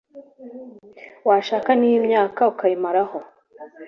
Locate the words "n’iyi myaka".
1.79-2.41